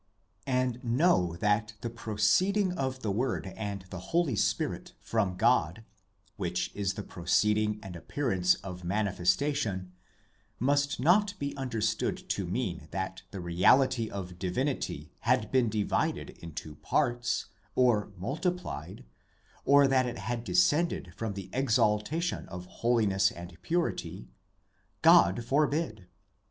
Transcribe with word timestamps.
And 0.47 0.83
know 0.83 1.35
that 1.41 1.75
the 1.81 1.89
proceeding 1.91 2.71
of 2.73 3.03
the 3.03 3.11
Word 3.11 3.53
and 3.55 3.85
the 3.91 3.99
Holy 3.99 4.35
Spirit 4.35 4.93
from 4.99 5.35
God, 5.37 5.83
which 6.37 6.71
is 6.73 6.95
the 6.95 7.03
proceeding 7.03 7.79
and 7.83 7.95
appearance 7.95 8.55
of 8.63 8.83
manifestation, 8.83 9.91
must 10.57 10.99
not 10.99 11.37
be 11.37 11.55
understood 11.55 12.17
to 12.29 12.47
mean 12.47 12.87
that 12.89 13.21
the 13.29 13.39
Reality 13.39 14.09
of 14.09 14.39
Divinity 14.39 15.11
had 15.19 15.51
been 15.51 15.69
divided 15.69 16.31
into 16.39 16.77
parts, 16.77 17.45
or 17.75 18.11
multiplied, 18.17 19.05
or 19.65 19.87
that 19.87 20.07
it 20.07 20.17
had 20.17 20.43
descended 20.43 21.13
from 21.15 21.35
the 21.35 21.47
exaltation 21.53 22.47
of 22.49 22.65
holiness 22.65 23.29
and 23.29 23.55
purity. 23.61 24.29
God 25.03 25.45
forbid! 25.45 26.07